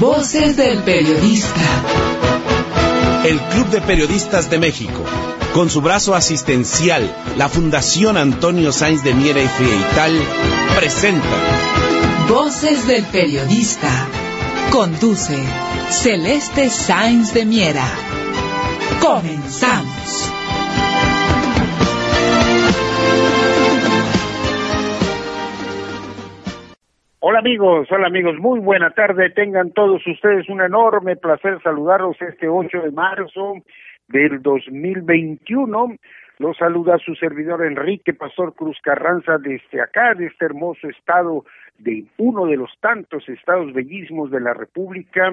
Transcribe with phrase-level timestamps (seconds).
[0.00, 1.60] Voces del Periodista.
[3.24, 5.02] El Club de Periodistas de México,
[5.54, 10.12] con su brazo asistencial, la Fundación Antonio Sáenz de Miera y Frieital,
[10.78, 11.26] presenta
[12.28, 13.88] Voces del Periodista.
[14.70, 15.42] Conduce
[15.90, 17.88] Celeste Sáenz de Miera.
[19.00, 19.95] Comenzamos.
[27.36, 29.28] Hola amigos, hola amigos, muy buena tarde.
[29.28, 33.56] Tengan todos ustedes un enorme placer saludarlos este 8 de marzo
[34.08, 35.96] del 2021.
[36.38, 41.44] Los saluda su servidor Enrique Pastor Cruz Carranza desde acá, de este hermoso estado,
[41.76, 45.30] de uno de los tantos estados bellísimos de la República,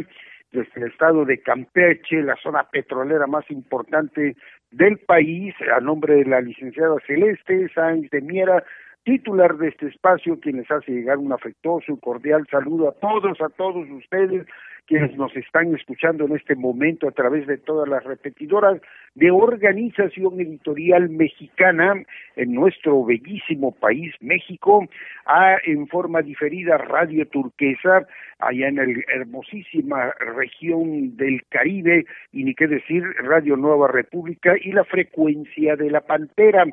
[0.52, 4.36] desde el estado de Campeche, la zona petrolera más importante
[4.72, 8.62] del país, a nombre de la licenciada Celeste Sáenz de Miera,
[9.04, 13.40] titular de este espacio, quien les hace llegar un afectuoso y cordial saludo a todos,
[13.42, 14.46] a todos ustedes
[14.86, 18.82] quienes nos están escuchando en este momento a través de todas las repetidoras
[19.16, 22.04] de Organización Editorial Mexicana
[22.36, 24.86] en nuestro bellísimo país México,
[25.26, 28.06] a en forma diferida Radio Turquesa,
[28.40, 34.72] allá en la hermosísima región del Caribe, y ni qué decir, Radio Nueva República y
[34.72, 36.66] la frecuencia de la Pantera.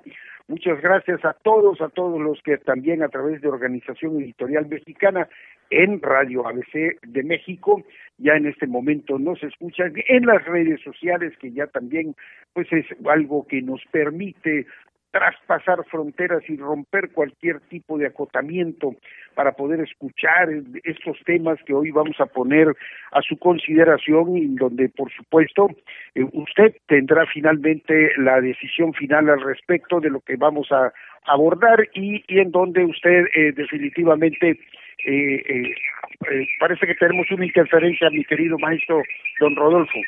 [0.51, 5.29] Muchas gracias a todos, a todos los que también a través de Organización Editorial Mexicana
[5.71, 7.83] en Radio ABC de México,
[8.19, 12.15] ya en este momento nos escuchan en las redes sociales, que ya también
[12.53, 14.67] pues es algo que nos permite
[15.11, 18.95] traspasar fronteras y romper cualquier tipo de acotamiento
[19.35, 20.49] para poder escuchar
[20.85, 22.69] estos temas que hoy vamos a poner
[23.13, 25.69] a su consideración y donde por supuesto
[26.15, 30.93] eh, usted tendrá finalmente la decisión final al respecto de lo que vamos a
[31.25, 34.61] abordar y, y en donde usted eh, definitivamente
[35.05, 39.03] eh, eh, parece que tenemos una interferencia mi querido maestro
[39.41, 39.99] don Rodolfo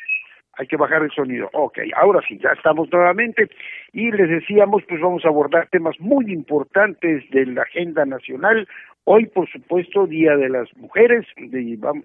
[0.55, 1.49] hay que bajar el sonido.
[1.53, 3.49] Ok, ahora sí, ya estamos nuevamente
[3.91, 8.67] y les decíamos, pues vamos a abordar temas muy importantes de la agenda nacional.
[9.05, 11.25] Hoy, por supuesto, Día de las Mujeres,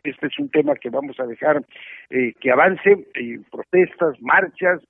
[0.02, 1.62] este es un tema que vamos a dejar
[2.10, 4.80] eh, que avance, eh, protestas, marchas,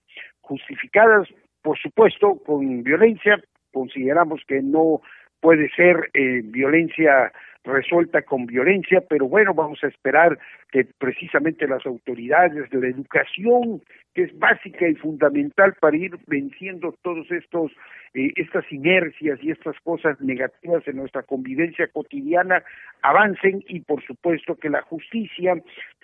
[0.41, 1.29] justificadas,
[1.63, 3.43] por supuesto, con violencia.
[3.73, 5.03] Consideramos que no
[5.41, 7.33] puede ser eh, violencia
[7.65, 10.39] resuelta con violencia, pero bueno, vamos a esperar
[10.71, 13.83] que precisamente las autoridades de la educación,
[14.15, 17.73] que es básica y fundamental para ir venciendo todos estos
[18.15, 22.63] eh, estas inercias y estas cosas negativas en nuestra convivencia cotidiana
[23.03, 25.55] avancen y por supuesto que la justicia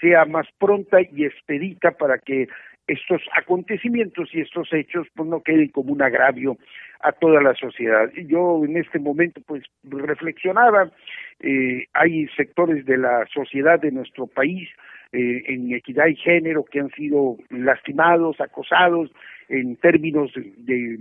[0.00, 2.48] sea más pronta y expedita para que
[2.86, 6.58] estos acontecimientos y estos hechos pues no queden como un agravio
[7.00, 8.10] a toda la sociedad.
[8.26, 10.90] Yo en este momento pues reflexionaba,
[11.40, 14.68] eh, hay sectores de la sociedad de nuestro país
[15.12, 19.10] eh, en equidad y género que han sido lastimados, acosados
[19.48, 20.98] en términos de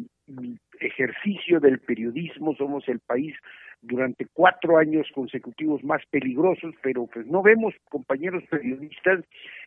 [0.79, 3.35] ejercicio del periodismo, somos el país
[3.81, 9.25] durante cuatro años consecutivos más peligrosos, pero pues no vemos, compañeros periodistas,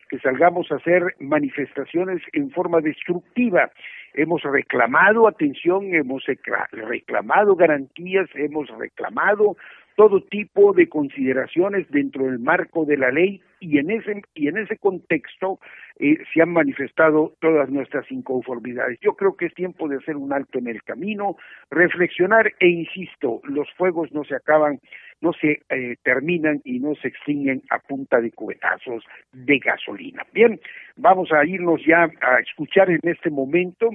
[0.09, 3.71] que salgamos a hacer manifestaciones en forma destructiva.
[4.13, 6.23] Hemos reclamado atención, hemos
[6.71, 9.57] reclamado garantías, hemos reclamado
[9.97, 14.59] todo tipo de consideraciones dentro del marco de la ley y en ese y en
[14.59, 15.59] ese contexto
[15.97, 18.99] eh, se han manifestado todas nuestras inconformidades.
[19.01, 21.35] Yo creo que es tiempo de hacer un alto en el camino,
[21.71, 24.79] reflexionar e insisto, los fuegos no se acaban,
[25.19, 29.03] no se eh, terminan y no se extinguen a punta de cubetazos
[29.33, 30.23] de gasolina.
[30.31, 30.59] Bien,
[30.95, 33.89] vamos a irnos ya a escuchar en este momento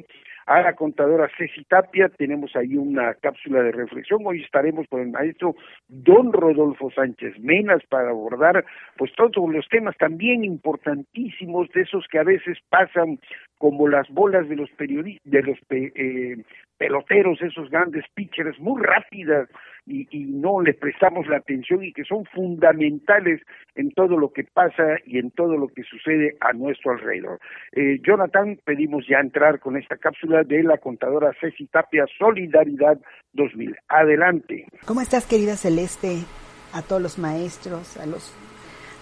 [0.46, 2.08] a la contadora Ceci Tapia.
[2.08, 4.20] Tenemos ahí una cápsula de reflexión.
[4.24, 5.54] Hoy estaremos con el maestro
[5.88, 8.64] don Rodolfo Sánchez Menas para abordar
[8.96, 13.18] pues todos los temas también importantísimos de esos que a veces pasan
[13.58, 16.36] como las bolas de los periodistas, de los eh,
[16.82, 19.48] peloteros, esos grandes pitchers muy rápidas
[19.86, 23.40] y, no les prestamos la atención y que son fundamentales
[23.76, 27.38] en todo lo que pasa y en todo lo que sucede a nuestro alrededor.
[27.70, 32.98] Eh, Jonathan, pedimos ya entrar con esta cápsula de la contadora Ceci Tapia Solidaridad
[33.32, 33.76] 2000.
[33.86, 34.66] Adelante.
[34.84, 36.24] ¿Cómo estás, querida Celeste?
[36.72, 38.34] A todos los maestros, a los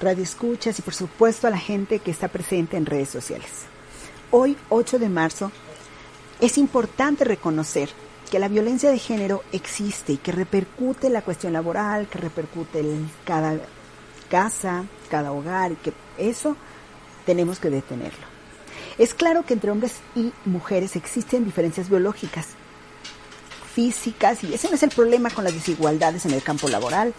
[0.03, 3.67] radioescuchas y por supuesto a la gente que está presente en redes sociales.
[4.31, 5.51] Hoy, 8 de marzo,
[6.41, 7.91] es importante reconocer
[8.31, 12.81] que la violencia de género existe y que repercute en la cuestión laboral, que repercute
[12.81, 13.59] en cada
[14.31, 16.57] casa, cada hogar, y que eso
[17.27, 18.27] tenemos que detenerlo.
[18.99, 22.49] Es claro que entre hombres y mujeres existen diferencias biológicas,
[23.75, 27.13] físicas, y ese no es el problema con las desigualdades en el campo laboral.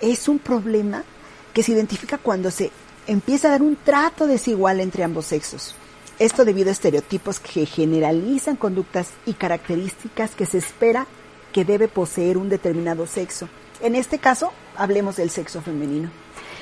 [0.00, 1.04] Es un problema
[1.52, 2.70] que se identifica cuando se
[3.06, 5.74] empieza a dar un trato desigual entre ambos sexos.
[6.20, 11.08] Esto debido a estereotipos que generalizan conductas y características que se espera
[11.52, 13.48] que debe poseer un determinado sexo.
[13.80, 16.10] En este caso, hablemos del sexo femenino.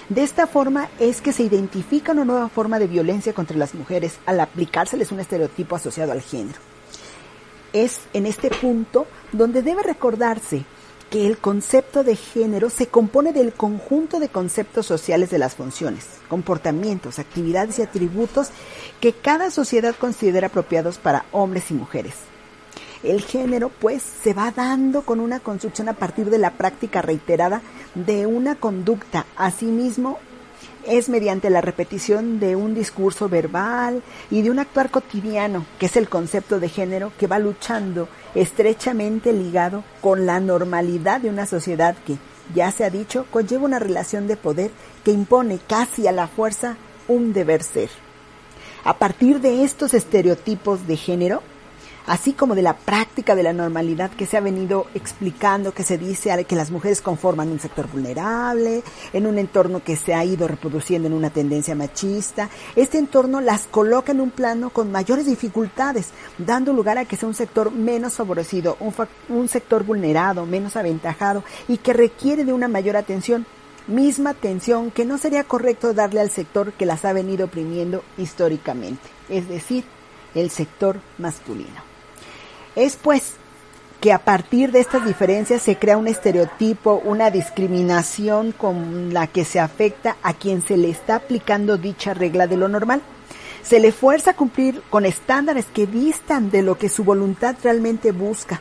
[0.09, 4.19] De esta forma es que se identifica una nueva forma de violencia contra las mujeres
[4.25, 6.59] al aplicárseles un estereotipo asociado al género.
[7.75, 10.65] Es en este punto donde debe recordarse
[11.13, 16.07] que el concepto de género se compone del conjunto de conceptos sociales de las funciones,
[16.27, 18.49] comportamientos, actividades y atributos
[18.99, 22.15] que cada sociedad considera apropiados para hombres y mujeres.
[23.03, 27.61] El género, pues, se va dando con una construcción a partir de la práctica reiterada
[27.95, 29.27] de una conducta.
[29.37, 30.19] Asimismo,
[30.87, 35.97] es mediante la repetición de un discurso verbal y de un actuar cotidiano, que es
[35.97, 41.97] el concepto de género, que va luchando estrechamente ligado con la normalidad de una sociedad
[42.07, 42.17] que,
[42.55, 44.71] ya se ha dicho, conlleva una relación de poder
[45.05, 46.77] que impone casi a la fuerza
[47.09, 47.91] un deber ser.
[48.85, 51.43] A partir de estos estereotipos de género,
[52.07, 55.99] así como de la práctica de la normalidad que se ha venido explicando, que se
[55.99, 58.83] dice que las mujeres conforman un sector vulnerable,
[59.13, 62.49] en un entorno que se ha ido reproduciendo en una tendencia machista.
[62.77, 67.29] Este entorno las coloca en un plano con mayores dificultades, dando lugar a que sea
[67.29, 68.95] un sector menos favorecido, un,
[69.29, 73.47] un sector vulnerado, menos aventajado y que requiere de una mayor atención
[73.87, 79.09] misma atención que no sería correcto darle al sector que las ha venido oprimiendo históricamente,
[79.29, 79.85] es decir,
[80.35, 81.92] el sector masculino.
[82.77, 83.35] Es pues
[84.01, 89.45] que a partir de estas diferencias se crea un estereotipo, una discriminación con la que
[89.45, 93.01] se afecta a quien se le está aplicando dicha regla de lo normal.
[93.63, 98.11] Se le fuerza a cumplir con estándares que distan de lo que su voluntad realmente
[98.11, 98.61] busca.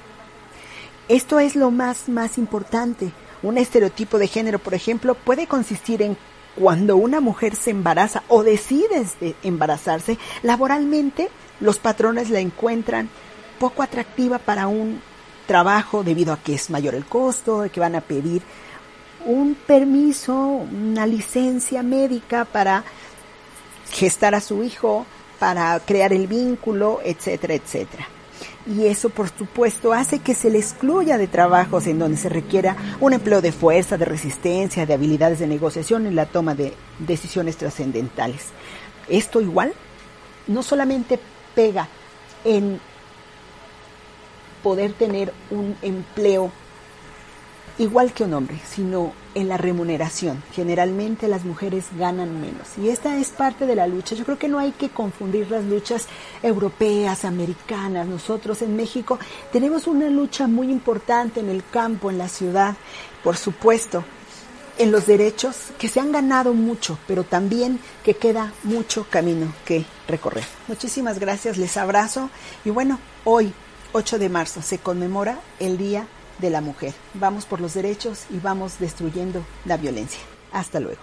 [1.07, 3.11] Esto es lo más, más importante.
[3.41, 6.17] Un estereotipo de género, por ejemplo, puede consistir en
[6.55, 9.07] cuando una mujer se embaraza o decide
[9.41, 11.29] embarazarse, laboralmente
[11.59, 13.09] los patrones la encuentran
[13.61, 14.99] poco atractiva para un
[15.45, 18.41] trabajo debido a que es mayor el costo, que van a pedir
[19.23, 22.83] un permiso, una licencia médica para
[23.91, 25.05] gestar a su hijo,
[25.37, 28.07] para crear el vínculo, etcétera, etcétera.
[28.65, 32.75] Y eso, por supuesto, hace que se le excluya de trabajos en donde se requiera
[32.99, 37.57] un empleo de fuerza, de resistencia, de habilidades de negociación y la toma de decisiones
[37.57, 38.41] trascendentales.
[39.07, 39.71] Esto igual
[40.47, 41.19] no solamente
[41.53, 41.87] pega
[42.43, 42.79] en
[44.63, 46.51] poder tener un empleo
[47.77, 50.43] igual que un hombre, sino en la remuneración.
[50.53, 52.77] Generalmente las mujeres ganan menos.
[52.77, 54.15] Y esta es parte de la lucha.
[54.15, 56.07] Yo creo que no hay que confundir las luchas
[56.43, 58.07] europeas, americanas.
[58.07, 59.17] Nosotros en México
[59.51, 62.75] tenemos una lucha muy importante en el campo, en la ciudad,
[63.23, 64.03] por supuesto,
[64.77, 69.85] en los derechos que se han ganado mucho, pero también que queda mucho camino que
[70.07, 70.45] recorrer.
[70.67, 72.29] Muchísimas gracias, les abrazo
[72.65, 73.53] y bueno, hoy
[73.93, 76.05] 8 de marzo se conmemora el Día
[76.39, 76.93] de la Mujer.
[77.13, 80.21] Vamos por los derechos y vamos destruyendo la violencia.
[80.51, 81.01] Hasta luego.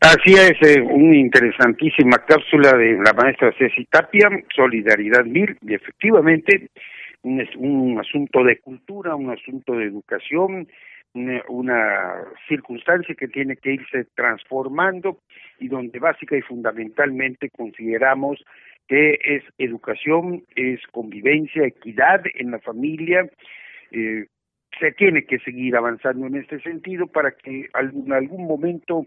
[0.00, 6.70] Así es, eh, una interesantísima cápsula de la maestra Ceci Tapia, Solidaridad Mil, y efectivamente
[7.22, 10.68] un, un asunto de cultura, un asunto de educación,
[11.48, 15.20] una, circunstancia que tiene que irse transformando
[15.58, 18.44] y donde básica y fundamentalmente consideramos
[18.88, 23.28] que es educación, es convivencia, equidad en la familia.
[23.90, 24.26] Eh,
[24.78, 29.06] se tiene que seguir avanzando en este sentido para que en algún momento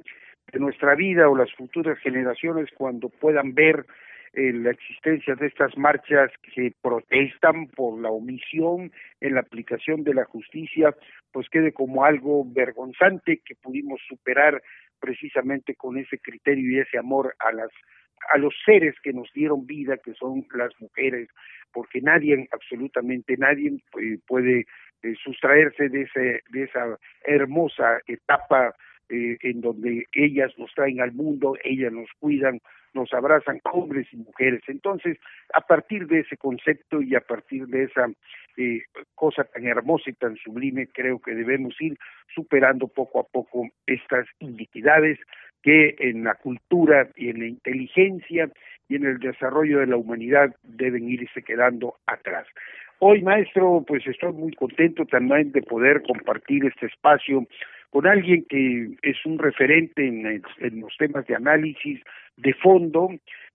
[0.51, 3.85] de nuestra vida o las futuras generaciones cuando puedan ver
[4.33, 10.13] eh, la existencia de estas marchas que protestan por la omisión en la aplicación de
[10.13, 10.95] la justicia,
[11.31, 14.61] pues quede como algo vergonzante que pudimos superar
[14.99, 17.69] precisamente con ese criterio y ese amor a las
[18.33, 21.29] a los seres que nos dieron vida, que son las mujeres,
[21.71, 24.65] porque nadie, absolutamente nadie eh, puede
[25.03, 28.75] eh, sustraerse de, ese, de esa hermosa etapa
[29.11, 32.59] eh, en donde ellas nos traen al mundo, ellas nos cuidan,
[32.93, 34.61] nos abrazan hombres y mujeres.
[34.67, 35.17] Entonces,
[35.53, 38.07] a partir de ese concepto y a partir de esa
[38.57, 38.83] eh,
[39.15, 41.97] cosa tan hermosa y tan sublime, creo que debemos ir
[42.35, 45.17] superando poco a poco estas iniquidades
[45.63, 48.49] que en la cultura y en la inteligencia
[48.87, 52.47] y en el desarrollo de la humanidad deben irse quedando atrás.
[52.99, 57.47] Hoy, maestro, pues estoy muy contento también de poder compartir este espacio
[57.91, 60.41] con alguien que es un referente en,
[60.81, 62.01] los temas de análisis
[62.37, 63.09] de fondo,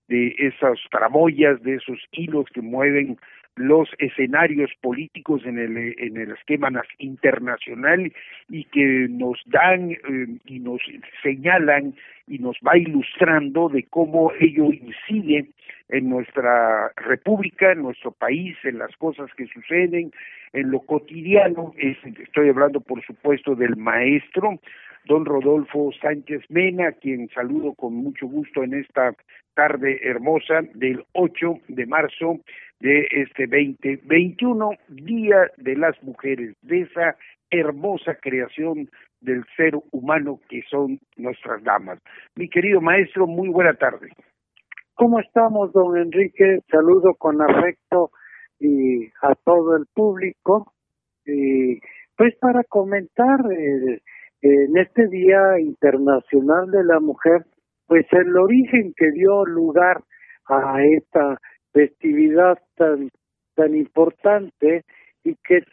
[0.07, 3.17] de esas tramoyas, de esos hilos que mueven
[3.55, 6.69] los escenarios políticos en el, en el esquema
[6.99, 8.11] internacional
[8.49, 9.97] y que nos dan eh,
[10.45, 10.81] y nos
[11.23, 11.95] señalan
[12.27, 15.47] y nos va ilustrando de cómo ello incide
[15.89, 20.11] en nuestra república, en nuestro país, en las cosas que suceden,
[20.53, 21.73] en lo cotidiano.
[21.77, 24.59] estoy hablando, por supuesto, del maestro,
[25.05, 29.13] don Rodolfo Sánchez Mena, quien saludo con mucho gusto en esta
[29.53, 32.39] tarde hermosa del 8 de marzo
[32.79, 37.15] de este 2021, Día de las Mujeres, de esa
[37.49, 38.89] hermosa creación
[39.21, 41.99] del ser humano que son nuestras damas.
[42.35, 44.11] Mi querido maestro, muy buena tarde.
[44.93, 46.59] ¿Cómo estamos, don Enrique?
[46.69, 48.11] Saludo con afecto
[48.59, 50.73] y a todo el público.
[51.25, 51.79] Y
[52.15, 53.99] pues para comentar eh,
[54.41, 57.45] en este Día Internacional de la Mujer,
[57.87, 60.01] pues el origen que dio lugar
[60.47, 61.39] a esta
[61.75, 63.11] festividad tan
[63.55, 64.85] tan importante
[65.23, 65.63] y que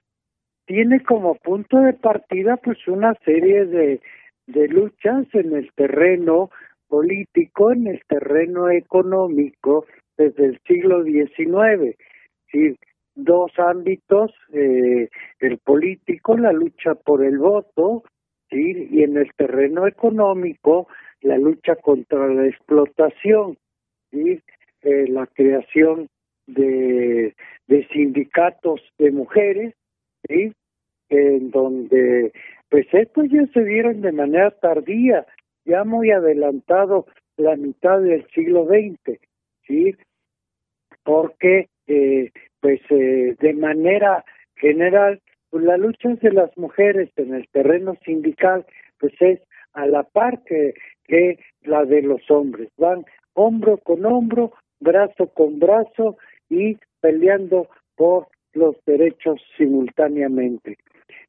[0.66, 4.00] tiene como punto de partida pues una serie de,
[4.46, 6.50] de luchas en el terreno
[6.88, 11.96] político, en el terreno económico desde el siglo XIX.
[12.50, 12.76] Sí,
[13.14, 15.08] dos ámbitos, eh,
[15.40, 18.02] el político, la lucha por el voto,
[18.50, 20.86] y en el terreno económico,
[21.22, 23.56] la lucha contra la explotación.
[24.82, 26.08] Eh, la creación
[26.46, 27.34] de,
[27.92, 29.74] sindicatos de mujeres,
[30.28, 30.52] ¿sí?
[31.08, 32.32] en donde
[32.68, 35.24] pues estos ya se dieron de manera tardía,
[35.64, 39.20] ya muy adelantado la mitad del siglo XX,
[39.68, 39.94] ¿sí?
[41.04, 44.24] Porque eh, pues eh, de manera
[44.56, 45.20] general
[45.50, 48.66] pues la lucha de las mujeres en el terreno sindical
[48.98, 49.40] pues es
[49.74, 50.74] a la par que
[51.62, 56.16] la de los hombres, van hombro con hombro, brazo con brazo
[56.48, 60.76] y peleando por los derechos simultáneamente.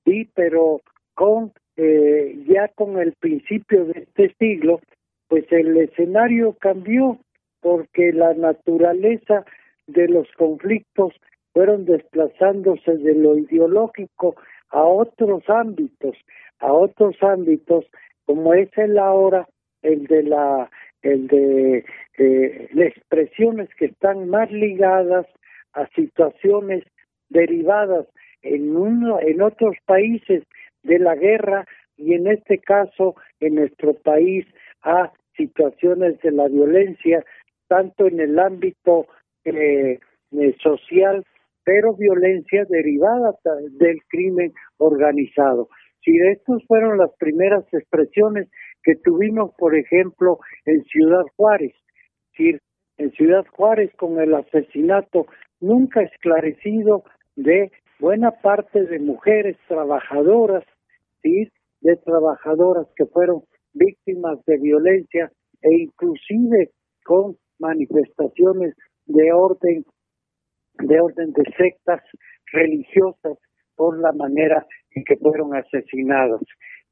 [0.06, 0.82] Y pero
[1.16, 4.80] con eh, ya con el principio de este siglo,
[5.28, 7.18] pues el escenario cambió
[7.62, 9.46] porque la naturaleza
[9.88, 11.14] de los conflictos
[11.54, 14.36] fueron desplazándose de lo ideológico
[14.70, 16.16] a otros ámbitos,
[16.60, 17.86] a otros ámbitos
[18.26, 19.48] como es el ahora
[19.82, 20.70] el de la
[21.04, 21.86] el de
[22.18, 25.28] eh, expresiones que están más ligadas
[25.74, 26.84] a situaciones
[27.30, 28.08] derivadas
[28.42, 30.44] en uno en otros países
[30.84, 31.66] de la guerra
[31.98, 34.46] y en este caso en nuestro país
[34.82, 37.24] a situaciones de la violencia
[37.68, 39.08] tanto en el ámbito
[39.46, 40.00] eh,
[40.32, 41.26] eh, social
[41.64, 43.34] pero violencia derivada
[43.80, 45.70] del crimen organizado.
[46.04, 48.50] Si estas fueron las primeras expresiones
[48.84, 51.74] que tuvimos, por ejemplo, en Ciudad Juárez,
[52.32, 52.60] decir,
[52.98, 55.26] en Ciudad Juárez con el asesinato
[55.60, 57.04] nunca esclarecido
[57.36, 60.64] de buena parte de mujeres trabajadoras,
[61.22, 61.50] ¿sí?
[61.82, 66.72] de trabajadoras que fueron víctimas de violencia e inclusive
[67.06, 68.76] con manifestaciones
[69.06, 69.86] de orden
[70.80, 72.02] de orden de sectas
[72.52, 73.38] religiosas
[73.76, 76.42] por la manera en que fueron asesinadas.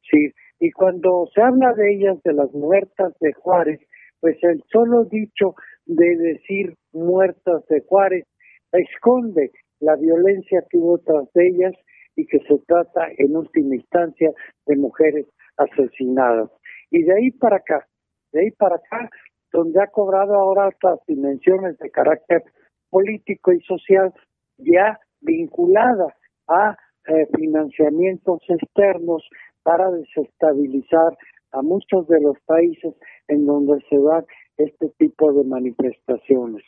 [0.10, 0.31] Sí,
[0.62, 3.80] y cuando se habla de ellas, de las muertas de Juárez,
[4.20, 5.56] pues el solo dicho
[5.88, 8.27] de decir muertas de Juárez
[8.72, 9.50] esconde
[9.80, 11.74] la violencia que hubo tras ellas
[12.15, 14.32] y que se trata en última instancia
[14.68, 15.25] de mujeres
[15.58, 16.51] asesinadas.
[16.91, 17.88] Y de ahí para acá,
[18.32, 19.10] de ahí para acá,
[19.51, 22.44] donde ha cobrado ahora otras dimensiones de carácter
[22.91, 24.13] político y social
[24.60, 26.15] ya vinculada
[26.48, 26.77] a
[27.08, 29.27] eh, financiamientos externos
[29.63, 31.18] para desestabilizar
[31.51, 32.94] a muchos de los países
[33.27, 34.25] en donde se dan
[34.58, 36.63] este tipo de manifestaciones.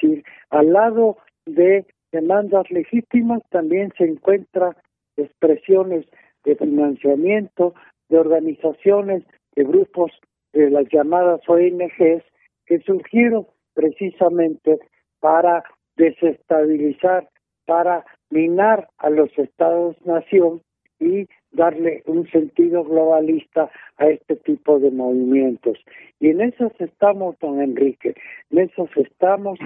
[0.00, 1.16] Sí, al lado
[1.46, 4.74] de demandas legítimas también se encuentran
[5.16, 6.06] expresiones
[6.44, 7.74] de financiamiento
[8.08, 10.12] de organizaciones, de grupos
[10.52, 12.24] de las llamadas ONGs
[12.66, 14.78] que surgieron precisamente
[15.20, 15.64] para
[15.96, 17.28] desestabilizar,
[17.66, 20.62] para minar a los estados-nación
[21.00, 25.78] y darle un sentido globalista a este tipo de movimientos.
[26.20, 28.14] Y en esos estamos, don Enrique,
[28.50, 29.58] en esos estamos.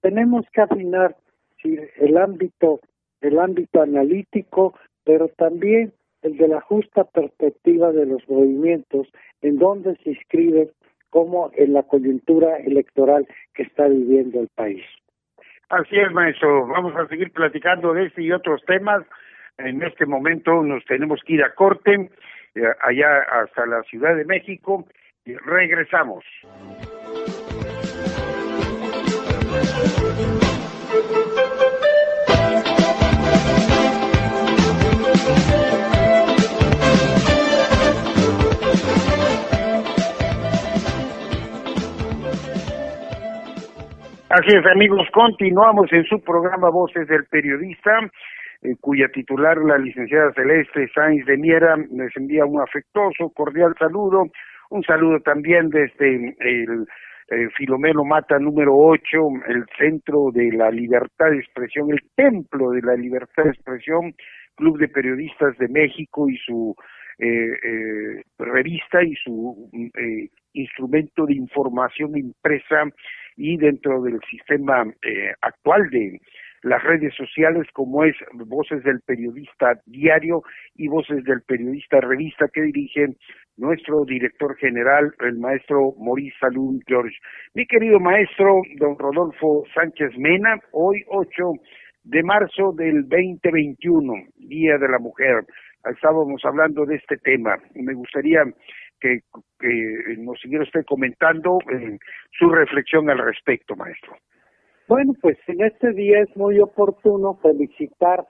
[0.00, 1.16] Tenemos que afinar
[1.64, 2.80] el ámbito,
[3.20, 9.08] el ámbito analítico, pero también el de la justa perspectiva de los movimientos,
[9.42, 10.70] en donde se inscribe
[11.10, 14.84] como en la coyuntura electoral que está viviendo el país.
[15.70, 16.66] Así es, maestro.
[16.66, 19.04] Vamos a seguir platicando de este y otros temas
[19.58, 22.10] en este momento nos tenemos que ir a corte,
[22.54, 24.86] eh, allá hasta la Ciudad de México,
[25.24, 26.24] y regresamos.
[44.30, 48.08] Así es, amigos, continuamos en su programa Voces del Periodista
[48.62, 54.26] eh, cuya titular, la licenciada Celeste Sáenz de Miera, les envía un afectuoso, cordial saludo,
[54.70, 56.86] un saludo también desde el
[57.30, 59.00] eh, Filomeno Mata número 8,
[59.48, 64.14] el Centro de la Libertad de Expresión, el Templo de la Libertad de Expresión,
[64.56, 66.74] Club de Periodistas de México y su
[67.18, 72.84] eh, eh, revista y su eh, instrumento de información impresa
[73.36, 76.20] y dentro del sistema eh, actual de
[76.62, 80.42] las redes sociales como es Voces del Periodista Diario
[80.74, 83.14] y Voces del Periodista Revista que dirige
[83.56, 87.16] nuestro director general, el maestro Maurice Salud George.
[87.54, 91.52] Mi querido maestro, don Rodolfo Sánchez Mena, hoy 8
[92.04, 95.44] de marzo del 2021, Día de la Mujer.
[95.84, 97.56] Estábamos hablando de este tema.
[97.74, 98.44] Me gustaría
[99.00, 99.20] que,
[99.58, 101.98] que nos siguiera usted comentando eh,
[102.38, 104.16] su reflexión al respecto, maestro.
[104.88, 108.26] Bueno, pues en este día es muy oportuno felicitar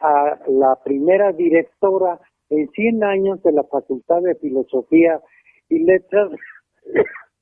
[0.00, 5.20] a la primera directora en 100 años de la Facultad de Filosofía
[5.68, 6.30] y Letras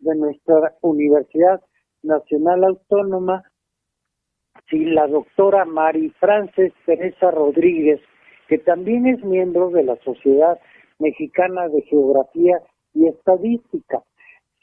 [0.01, 1.61] de nuestra Universidad
[2.03, 3.45] Nacional Autónoma,
[4.69, 8.01] sí, la doctora Mari Frances Teresa Rodríguez,
[8.49, 10.59] que también es miembro de la Sociedad
[10.99, 12.59] Mexicana de Geografía
[12.95, 14.03] y Estadística.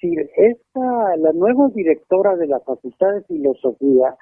[0.04, 4.18] Si esta, la nueva directora de la Facultad de Filosofía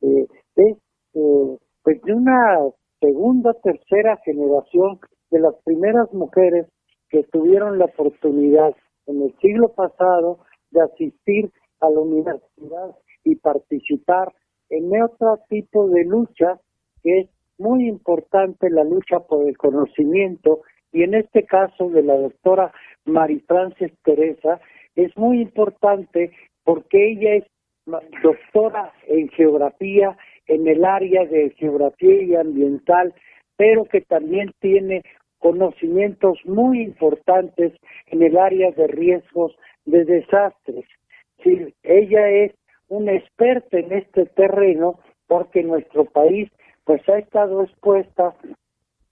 [0.00, 0.76] eh, es
[1.14, 2.60] eh, pues de una
[3.00, 5.00] segunda, tercera generación
[5.32, 6.68] de las primeras mujeres
[7.08, 8.76] que tuvieron la oportunidad
[9.06, 10.38] en el siglo pasado
[10.70, 11.50] de asistir
[11.80, 14.32] a la universidad y participar
[14.70, 16.60] en otro tipo de lucha
[17.02, 20.60] que es muy importante la lucha por el conocimiento
[20.92, 22.72] y en este caso de la doctora
[23.48, 24.60] Frances Teresa
[24.96, 26.32] es muy importante
[26.64, 27.44] porque ella es
[28.22, 30.16] doctora en geografía
[30.46, 33.14] en el área de geografía y ambiental,
[33.56, 35.02] pero que también tiene
[35.38, 37.72] conocimientos muy importantes
[38.06, 40.84] en el área de riesgos de desastres.
[41.42, 42.52] Sí, ella es
[42.88, 46.50] una experta en este terreno porque nuestro país
[46.84, 48.34] pues ha estado expuesta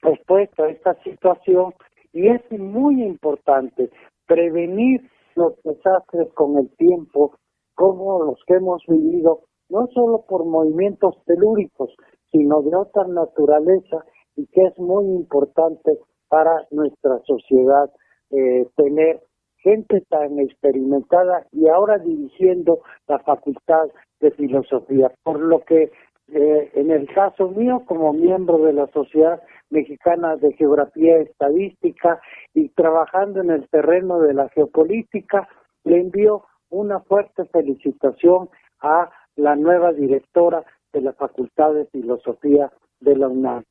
[0.02, 1.74] expuesto a esta situación
[2.12, 3.88] y es muy importante
[4.26, 5.02] prevenir
[5.36, 7.36] los desastres con el tiempo
[7.74, 11.94] como los que hemos vivido no solo por movimientos telúricos
[12.30, 14.04] sino de otra naturaleza
[14.36, 17.90] y que es muy importante para nuestra sociedad
[18.30, 19.22] eh, tener
[19.58, 23.88] gente tan experimentada y ahora dirigiendo la facultad
[24.20, 25.90] de filosofía por lo que
[26.28, 32.20] eh, en el caso mío, como miembro de la Sociedad Mexicana de Geografía Estadística
[32.54, 35.48] y trabajando en el terreno de la geopolítica,
[35.84, 38.48] le envío una fuerte felicitación
[38.80, 43.64] a la nueva directora de la Facultad de Filosofía de la UNAM.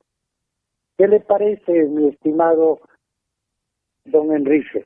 [0.98, 2.80] ¿Qué le parece, mi estimado
[4.06, 4.86] don Enrique?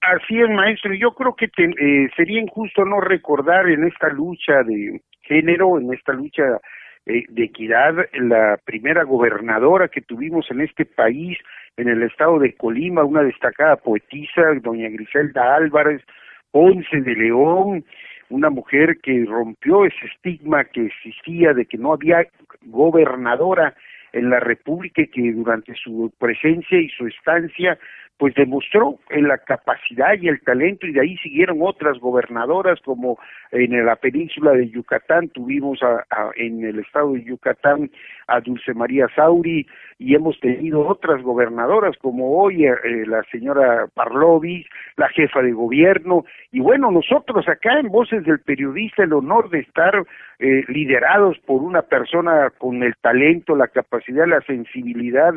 [0.00, 0.94] Así es, maestro.
[0.94, 6.12] Yo creo que eh, sería injusto no recordar en esta lucha de género, en esta
[6.12, 6.60] lucha
[7.06, 11.38] eh, de equidad, la primera gobernadora que tuvimos en este país,
[11.76, 16.02] en el estado de Colima, una destacada poetisa, doña Griselda Álvarez,
[16.50, 17.84] Ponce de León,
[18.28, 22.26] una mujer que rompió ese estigma que existía de que no había
[22.62, 23.74] gobernadora
[24.12, 27.78] en la República y que durante su presencia y su estancia
[28.18, 33.18] pues demostró en la capacidad y el talento y de ahí siguieron otras gobernadoras como
[33.52, 36.04] en la península de Yucatán tuvimos a,
[36.36, 37.90] en el estado de Yucatán
[38.26, 39.66] a Dulce María Sauri
[39.98, 42.74] y hemos tenido otras gobernadoras como hoy eh,
[43.06, 49.02] la señora Parlovis, la jefa de gobierno y bueno nosotros acá en Voces del Periodista
[49.02, 49.94] el honor de estar
[50.38, 55.34] eh, liderados por una persona con el talento, la capacidad, la sensibilidad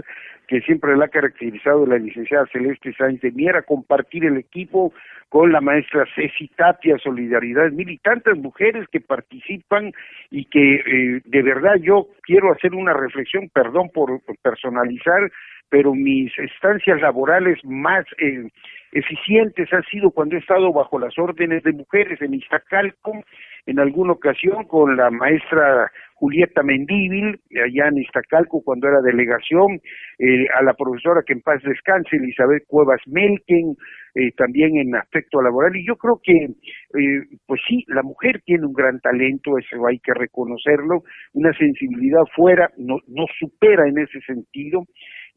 [0.49, 4.93] que siempre la ha caracterizado la licenciada Celeste Sáenz de Miera, compartir el equipo
[5.29, 9.91] con la maestra Ceci Tapia, Solidaridad Mil y tantas mujeres que participan
[10.31, 15.31] y que eh, de verdad yo quiero hacer una reflexión, perdón por, personalizar,
[15.69, 18.49] pero mis estancias laborales más eh,
[18.91, 23.23] eficientes han sido cuando he estado bajo las órdenes de mujeres en Iztacalco,
[23.65, 29.79] en alguna ocasión con la maestra Julieta Mendíbil, allá en Iztacalco cuando era delegación,
[30.19, 33.77] eh, a la profesora que en paz descanse, Elizabeth Cuevas Melken,
[34.15, 38.65] eh, también en aspecto laboral, y yo creo que, eh, pues sí, la mujer tiene
[38.65, 44.19] un gran talento, eso hay que reconocerlo, una sensibilidad fuera, no, no supera en ese
[44.21, 44.85] sentido,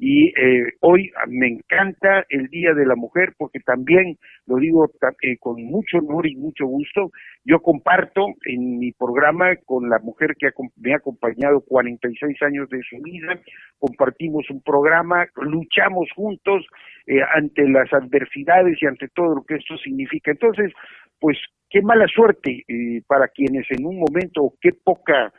[0.05, 4.91] y eh, hoy me encanta el Día de la Mujer porque también, lo digo
[5.23, 7.13] eh, con mucho honor y mucho gusto,
[7.45, 12.81] yo comparto en mi programa con la mujer que me ha acompañado 46 años de
[12.83, 13.39] su vida,
[13.79, 16.67] compartimos un programa, luchamos juntos
[17.07, 20.33] eh, ante las adversidades y ante todo lo que esto significa.
[20.33, 20.73] Entonces,
[21.21, 21.39] pues
[21.71, 22.65] qué mala suerte
[23.07, 25.33] para quienes en un momento, qué poca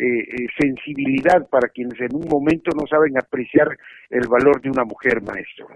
[0.00, 3.68] eh, eh, sensibilidad para quienes en un momento no saben apreciar
[4.08, 5.66] el valor de una mujer, maestro.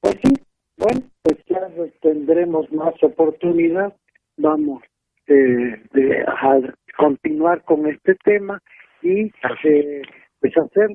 [0.00, 0.32] Pues sí,
[0.78, 1.60] bueno, pues ya
[2.00, 3.94] tendremos más oportunidad,
[4.38, 4.82] vamos
[5.26, 6.58] eh, de, a
[6.96, 8.62] continuar con este tema
[9.02, 9.30] y
[9.64, 10.02] eh,
[10.40, 10.88] pues hacer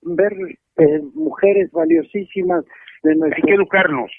[0.00, 0.32] ver
[1.12, 2.64] mujeres valiosísimas
[3.02, 3.36] de nuestro...
[3.36, 4.10] Hay que educarnos.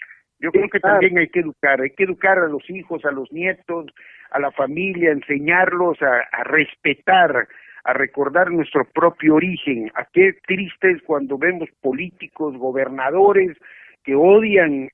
[0.46, 3.32] Yo creo que también hay que educar, hay que educar a los hijos, a los
[3.32, 3.88] nietos,
[4.30, 7.48] a la familia, enseñarlos a, respetar,
[7.84, 9.92] a recordar nuestro propio origen.
[9.96, 13.58] A qué triste es cuando vemos políticos, gobernadores
[14.04, 14.92] que odian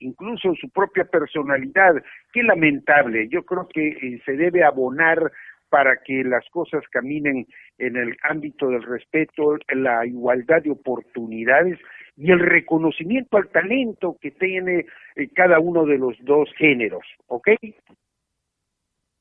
[0.00, 1.94] incluso su propia personalidad.
[2.32, 3.28] Qué lamentable.
[3.28, 5.30] Yo creo que eh, se debe abonar
[5.68, 7.46] para que las cosas caminen
[7.78, 11.78] en el ámbito del respeto, la igualdad de oportunidades
[12.16, 17.48] y el reconocimiento al talento que tiene eh, cada uno de los dos géneros, ¿ok?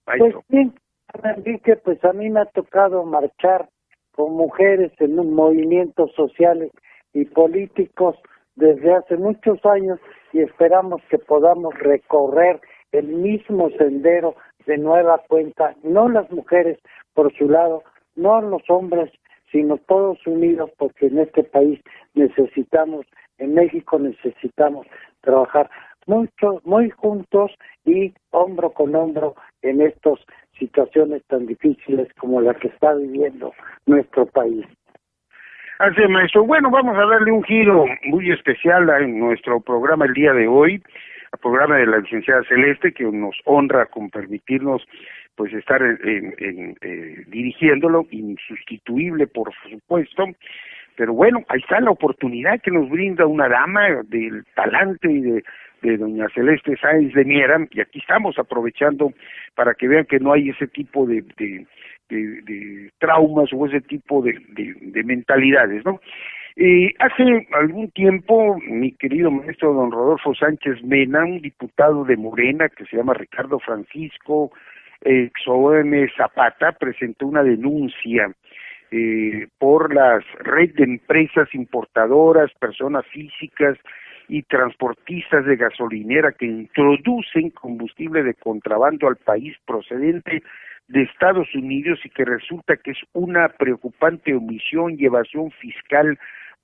[0.05, 0.71] Pues sí,
[1.23, 3.69] Enrique, pues a mí me ha tocado marchar
[4.11, 6.71] con mujeres en movimientos sociales
[7.13, 8.17] y políticos
[8.55, 9.99] desde hace muchos años
[10.33, 12.59] y esperamos que podamos recorrer
[12.91, 16.79] el mismo sendero de nueva cuenta, no las mujeres
[17.13, 17.83] por su lado,
[18.15, 19.11] no los hombres,
[19.51, 21.79] sino todos unidos, porque en este país
[22.13, 23.05] necesitamos,
[23.37, 24.87] en México necesitamos
[25.21, 25.69] trabajar
[26.05, 27.51] mucho, muy juntos
[27.85, 30.19] y hombro con hombro en estas
[30.57, 33.53] situaciones tan difíciles como la que está viviendo
[33.85, 34.65] nuestro país.
[35.79, 36.43] Así es, maestro.
[36.43, 40.83] Bueno, vamos a darle un giro muy especial a nuestro programa el día de hoy,
[41.31, 44.85] al programa de la licenciada Celeste, que nos honra con permitirnos
[45.39, 50.25] pues estar en, eh, dirigiéndolo, insustituible por supuesto,
[50.97, 55.43] pero bueno, ahí está la oportunidad que nos brinda una dama del talante y de
[55.81, 59.13] de doña Celeste Sáenz de Miera, y aquí estamos aprovechando
[59.55, 61.65] para que vean que no hay ese tipo de, de,
[62.09, 66.01] de, traumas o ese tipo de, de, mentalidades, ¿no?
[66.57, 72.67] Eh, hace algún tiempo, mi querido maestro don Rodolfo Sánchez Mena, un diputado de Morena
[72.67, 74.51] que se llama Ricardo Francisco
[75.01, 75.31] ex
[76.15, 78.31] Zapata, presentó una denuncia
[78.91, 83.77] eh, por las red de empresas importadoras, personas físicas
[84.27, 90.43] y transportistas de gasolinera que introducen combustible de contrabando al país procedente
[90.87, 96.17] de Estados Unidos y que resulta que es una preocupante omisión y evasión fiscal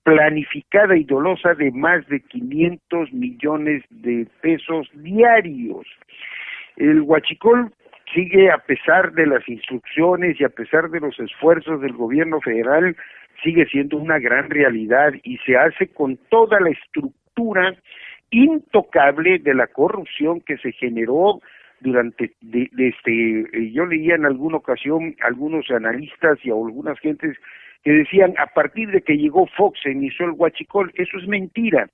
[0.04, 5.88] planificada y dolosa de más de 500 millones de pesos diarios.
[6.78, 7.72] El huachicol
[8.16, 12.96] sigue a pesar de las instrucciones y a pesar de los esfuerzos del gobierno federal,
[13.44, 17.76] sigue siendo una gran realidad y se hace con toda la estructura
[18.32, 21.42] intocable de la corrupción que se generó
[21.82, 27.38] durante de, este eh, yo leía en alguna ocasión algunos analistas y algunas gentes
[27.84, 31.90] que decían a partir de que llegó Fox se inició el huachicol eso es mentira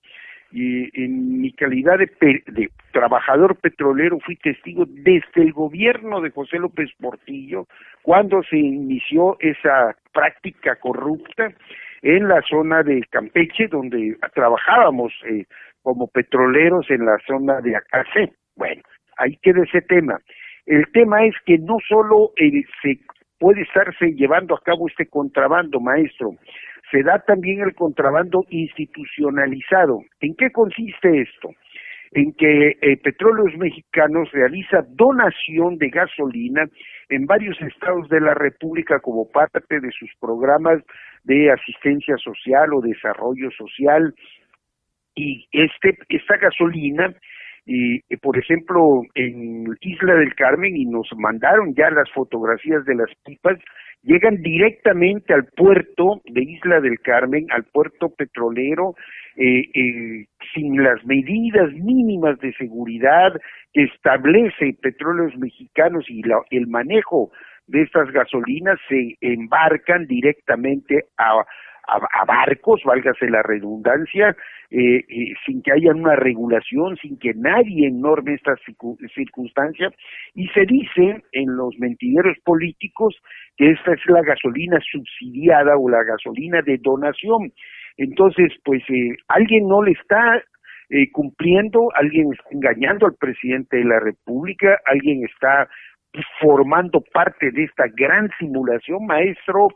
[0.51, 6.89] y en mi calidad de, trabajador petrolero fui testigo desde el gobierno de José López
[6.99, 7.67] Portillo
[8.01, 11.53] cuando se inició esa práctica corrupta
[12.01, 15.45] en la zona de Campeche, donde trabajábamos eh,
[15.83, 18.33] como petroleros en la zona de Acacé.
[18.55, 18.81] Bueno,
[19.17, 20.19] ahí queda ese tema.
[20.65, 22.99] El tema es que no solo eh, se
[23.39, 26.35] puede estarse llevando a cabo este contrabando, maestro,
[26.91, 30.01] se da también el contrabando institucionalizado.
[30.19, 31.49] ¿En qué consiste esto?
[32.13, 36.67] en que eh, Petróleos Mexicanos realiza donación de gasolina
[37.09, 40.83] en varios estados de la República como parte de sus programas
[41.23, 44.13] de asistencia social o desarrollo social
[45.15, 47.15] y este esta gasolina
[47.65, 53.09] y por ejemplo en Isla del Carmen y nos mandaron ya las fotografías de las
[53.23, 53.57] pipas
[54.03, 58.95] llegan directamente al puerto de Isla del Carmen, al puerto petrolero,
[59.35, 63.33] eh, eh, sin las medidas mínimas de seguridad
[63.73, 67.31] que establece Petróleos Mexicanos y el manejo
[67.67, 71.45] de estas gasolinas se embarcan directamente a,
[71.87, 74.35] a, barcos, válgase la redundancia,
[74.69, 75.03] eh,
[75.45, 78.59] sin que haya una regulación, sin que nadie norme estas
[79.13, 79.93] circunstancias,
[80.33, 83.15] y se dice en los mentideros políticos
[83.57, 87.51] que esta es la gasolina subsidiada o la gasolina de donación.
[87.97, 90.41] Entonces, pues eh, alguien no le está
[90.89, 95.69] eh, cumpliendo, alguien está engañando al presidente de la República, alguien está
[96.41, 99.69] formando parte de esta gran simulación, maestro.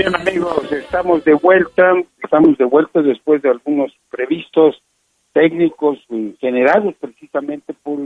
[0.00, 4.80] Bien amigos, estamos de vuelta, estamos de vuelta después de algunos previstos
[5.34, 5.98] técnicos
[6.40, 7.98] generados precisamente por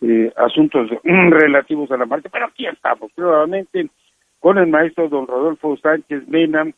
[0.00, 3.88] eh, asuntos relativos a la marcha, pero aquí estamos nuevamente
[4.44, 6.70] con el maestro don Rodolfo Sánchez Mena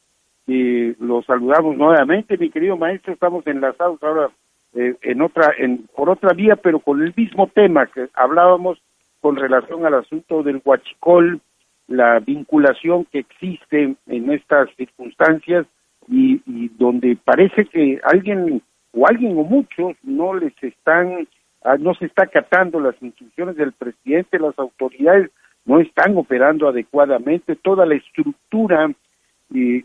[0.47, 4.31] y lo saludamos nuevamente, mi querido maestro, estamos enlazados ahora
[4.77, 8.79] eh, en otra, en, por otra vía, pero con el mismo tema que hablábamos
[9.21, 11.41] con relación al asunto del huachicol,
[11.89, 15.67] la vinculación que existe en estas circunstancias
[16.07, 21.27] y, donde parece que alguien o alguien o muchos no les están
[21.65, 25.33] ah, no se está acatando las instrucciones del presidente, las autoridades
[25.67, 28.91] no están operando adecuadamente, toda la estructura
[29.55, 29.85] eh,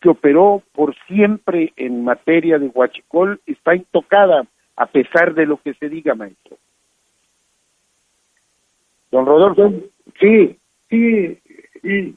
[0.00, 5.74] que operó por siempre en materia de huachicol está intocada a pesar de lo que
[5.74, 6.56] se diga, maestro.
[9.10, 9.72] Don Rodolfo.
[10.20, 10.56] Sí,
[10.88, 11.38] Sí,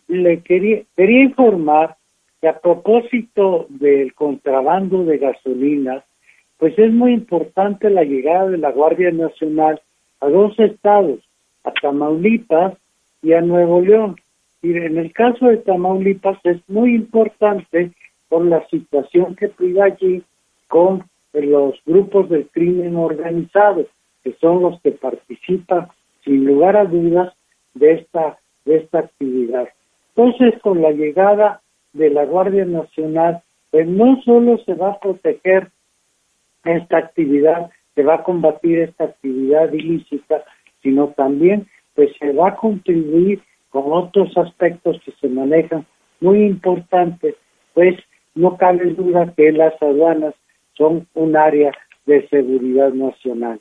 [0.07, 1.95] le quería, quería informar
[2.41, 6.03] que a propósito del contrabando de gasolinas,
[6.57, 9.81] pues es muy importante la llegada de la Guardia Nacional
[10.21, 11.19] a dos estados,
[11.63, 12.73] a Tamaulipas
[13.21, 14.15] y a Nuevo León.
[14.61, 17.91] Y en el caso de Tamaulipas es muy importante
[18.27, 20.23] por la situación que vive allí
[20.67, 21.03] con
[21.33, 23.85] los grupos del crimen organizado,
[24.23, 25.87] que son los que participan
[26.23, 27.33] sin lugar a dudas
[27.73, 29.69] de esta de esta actividad.
[30.15, 31.61] Entonces, con la llegada
[31.93, 35.69] de la Guardia Nacional, pues no solo se va a proteger
[36.65, 40.43] esta actividad, se va a combatir esta actividad ilícita,
[40.83, 41.67] sino también
[41.99, 45.85] pues se va a contribuir con otros aspectos que se manejan
[46.21, 47.35] muy importantes,
[47.73, 47.97] pues
[48.35, 50.33] no cabe duda que las aduanas
[50.77, 51.73] son un área
[52.05, 53.59] de seguridad nacional.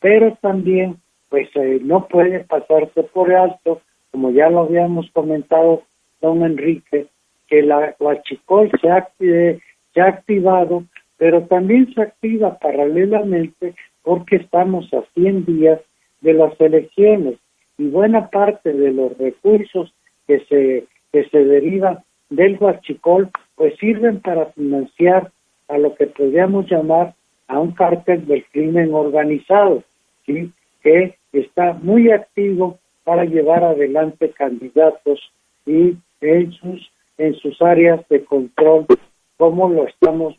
[0.00, 0.96] Pero también,
[1.28, 5.82] pues eh, no puede pasarse por alto como ya lo habíamos comentado,
[6.22, 7.08] don Enrique,
[7.48, 10.84] que la Huachicol se ha, se ha activado,
[11.18, 15.80] pero también se activa paralelamente porque estamos a 100 días
[16.22, 17.38] de las elecciones
[17.78, 19.92] y buena parte de los recursos
[20.26, 21.98] que se, que se derivan
[22.30, 25.30] del Huachicol pues sirven para financiar
[25.68, 27.14] a lo que podríamos llamar
[27.48, 29.82] a un cártel del crimen organizado,
[30.26, 30.50] ¿sí?
[30.82, 35.20] que está muy activo para llevar adelante candidatos
[35.66, 38.86] y en sus, en sus áreas de control,
[39.36, 40.34] como lo estamos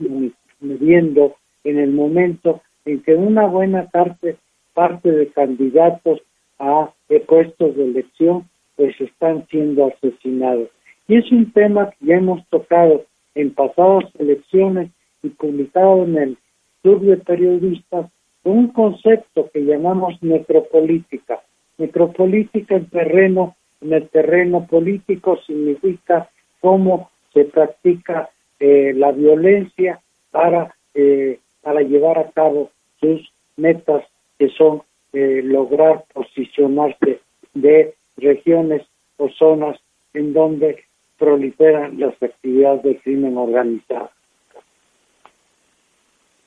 [0.59, 4.37] midiendo en el momento en que una buena parte,
[4.73, 6.21] parte de candidatos
[6.59, 6.89] a
[7.27, 10.69] puestos de elección pues están siendo asesinados.
[11.07, 14.91] Y es un tema que ya hemos tocado en pasadas elecciones
[15.23, 16.37] y publicado en el
[16.81, 18.11] Club de Periodistas
[18.43, 21.41] un concepto que llamamos necropolítica,
[21.77, 26.29] Necropolítica en terreno, en el terreno político significa
[26.61, 29.99] cómo se practica eh, la violencia
[30.31, 32.69] para, eh, para llevar a cabo
[33.01, 34.03] sus metas
[34.39, 34.83] que son
[35.15, 37.21] eh, lograr posicionarse
[37.53, 39.79] de regiones o zonas
[40.13, 40.83] en donde
[41.17, 44.09] proliferan las actividades de crimen organizado.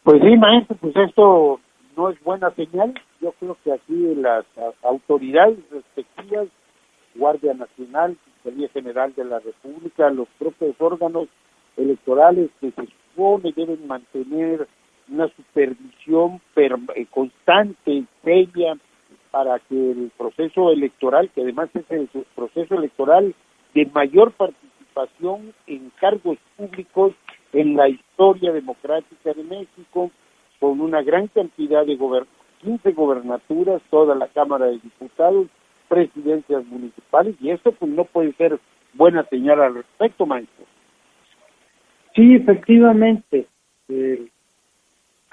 [0.03, 1.61] Pues sí, maestro, pues esto
[1.97, 2.93] no es buena señal.
[3.23, 4.45] Yo creo que aquí las
[4.83, 6.49] autoridades respectivas,
[7.15, 11.29] Guardia Nacional, Fiscalía General de la República, los propios órganos
[11.79, 14.69] electorales que se supone deben mantener
[15.11, 18.77] una supervisión eh, constante, seria,
[19.31, 23.35] para que el proceso electoral, que además es el proceso electoral
[23.75, 27.12] de mayor participación en cargos públicos
[27.53, 30.11] en la historia democrática de México,
[30.59, 32.27] con una gran cantidad de gober
[32.62, 35.47] 15 gobernaturas, toda la Cámara de Diputados,
[35.88, 38.59] presidencias municipales, y esto pues no puede ser
[38.94, 40.64] buena señal al respecto, maestro.
[42.14, 43.47] Sí, efectivamente,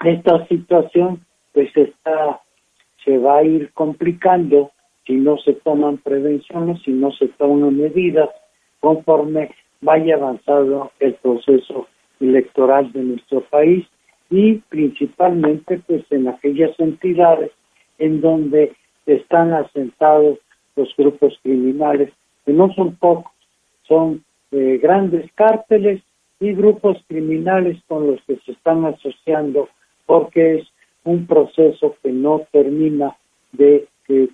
[0.04, 2.40] esta situación pues está,
[3.04, 4.72] se va a ir complicando
[5.06, 8.28] si no se toman prevenciones, si no se toman medidas
[8.80, 11.86] conforme vaya avanzando el proceso
[12.20, 13.86] electoral de nuestro país
[14.30, 17.52] y principalmente pues en aquellas entidades
[17.98, 18.74] en donde
[19.06, 20.38] están asentados
[20.74, 22.12] los grupos criminales,
[22.44, 23.32] que no son pocos,
[23.84, 26.02] son eh, grandes cárteles
[26.40, 29.68] y grupos criminales con los que se están asociando,
[30.06, 30.68] porque es
[31.04, 33.16] un proceso que no termina
[33.52, 33.88] de,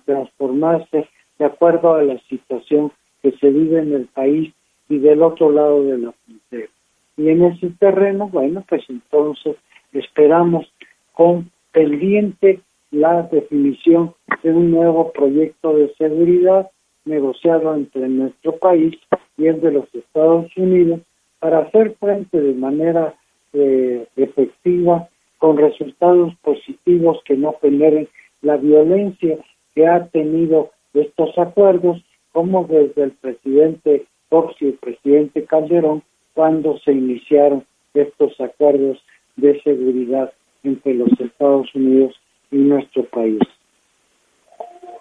[0.05, 1.07] transformarse
[1.39, 2.91] de acuerdo a la situación
[3.23, 4.53] que se vive en el país
[4.87, 6.69] y del otro lado de la frontera.
[7.17, 9.55] Y en ese terreno, bueno, pues entonces
[9.91, 10.71] esperamos
[11.13, 12.59] con pendiente
[12.91, 16.69] la definición de un nuevo proyecto de seguridad
[17.05, 18.95] negociado entre nuestro país
[19.37, 21.01] y el de los Estados Unidos
[21.39, 23.15] para hacer frente de manera
[23.53, 25.09] eh, efectiva
[25.43, 28.07] con resultados positivos que no generen
[28.43, 29.39] la violencia
[29.75, 32.01] que ha tenido estos acuerdos,
[32.31, 36.01] como desde el presidente Fox y el presidente Calderón,
[36.33, 39.03] cuando se iniciaron estos acuerdos
[39.35, 40.31] de seguridad
[40.63, 42.15] entre los Estados Unidos
[42.49, 43.41] y nuestro país.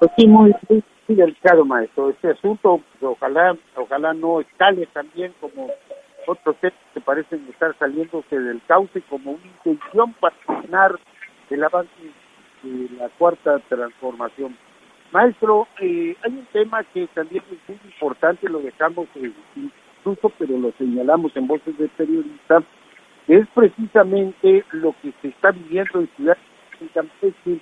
[0.01, 2.11] Pues sí, muy, muy, delicado, maestro.
[2.11, 5.69] Este asunto, pues, ojalá, ojalá no escale también como
[6.27, 10.99] otros temas que parecen estar saliéndose del cauce como una intención para frenar
[11.51, 11.91] el avance
[12.63, 14.57] de la cuarta transformación.
[15.13, 20.73] Maestro, eh, hay un tema que también es muy importante, lo dejamos incluso, pero lo
[20.79, 22.65] señalamos en voces de periodistas,
[23.29, 26.39] es precisamente lo que se está viviendo en Ciudad
[26.81, 27.61] de Campeche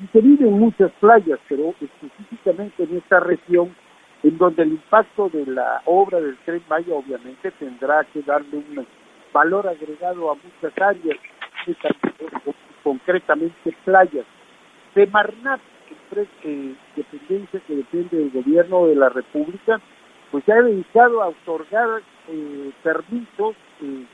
[0.00, 3.74] y se vive en muchas playas, pero específicamente en esta región,
[4.22, 8.86] en donde el impacto de la obra del Tren Maya obviamente tendrá que darle un
[9.32, 11.18] valor agregado a muchas áreas,
[12.82, 14.26] concretamente playas.
[14.94, 15.60] De Marnat,
[16.96, 19.80] dependencia que depende del gobierno de la República,
[20.30, 24.06] pues se ha dedicado a otorgar eh, permisos eh,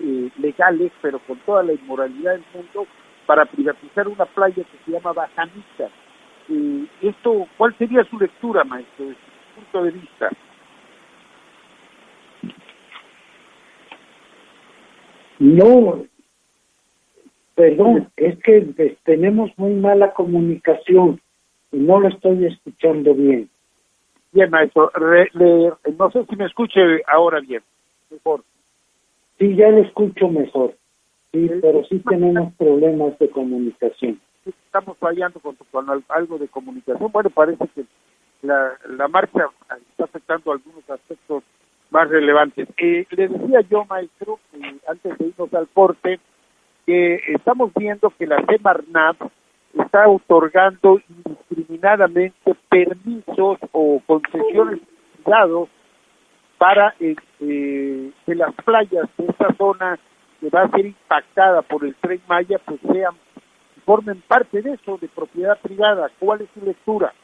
[0.00, 2.86] eh, legales, pero con toda la inmoralidad del mundo,
[3.24, 5.88] para privatizar una playa que se llama Bajanita.
[6.48, 10.30] Eh, esto, ¿Cuál sería su lectura, maestro, desde su punto de vista?
[15.38, 16.04] No,
[17.54, 21.20] perdón, es que tenemos muy mala comunicación
[21.72, 23.50] y no lo estoy escuchando bien.
[24.32, 24.90] Bien, maestro,
[25.98, 27.62] no sé si me escuche ahora bien,
[28.10, 28.44] mejor.
[29.38, 30.74] Sí, ya lo escucho mejor.
[31.32, 34.20] Sí, pero sí tenemos problemas de comunicación.
[34.46, 35.56] Estamos fallando con,
[36.08, 37.10] algo de comunicación.
[37.10, 37.84] Bueno, parece que
[38.42, 39.48] la, marcha
[39.90, 41.42] está afectando algunos aspectos
[41.90, 42.68] más relevantes.
[42.78, 46.20] Eh, le decía yo, maestro, eh, antes de irnos al corte,
[46.84, 49.16] que estamos viendo que la CEMARNAP
[49.74, 54.80] está otorgando indiscriminadamente permisos o concesiones
[55.24, 55.68] dados
[56.58, 59.98] para eh, que las playas de esta zona
[60.40, 63.14] que va a ser impactada por el tren Maya pues sean
[63.86, 66.10] formen parte de eso de propiedad privada.
[66.18, 67.14] Cuál es su lectura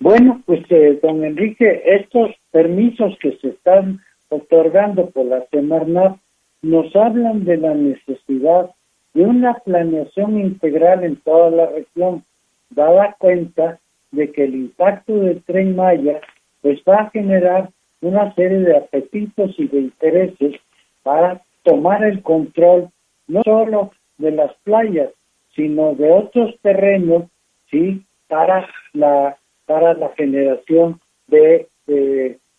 [0.00, 6.18] bueno pues eh, don Enrique estos permisos que se están otorgando por la Semarnat
[6.62, 8.70] nos hablan de la necesidad
[9.14, 12.24] de una planeación integral en toda la región
[12.70, 13.78] dada cuenta
[14.12, 16.20] de que el impacto del tren Maya
[16.62, 20.54] pues va a generar una serie de apetitos y de intereses
[21.02, 22.88] para tomar el control
[23.26, 25.10] no solo de las playas,
[25.54, 27.24] sino de otros terrenos,
[27.70, 29.36] sí, para la
[29.68, 31.68] para la generación de,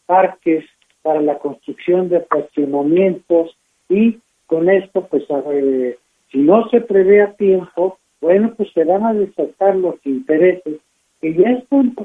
[0.05, 0.63] parques,
[1.01, 3.57] para la construcción de fraccionamientos
[3.89, 5.23] y con esto, pues,
[6.31, 10.79] si no se prevé a tiempo, bueno, pues se van a desatar los intereses
[11.19, 11.95] que ya están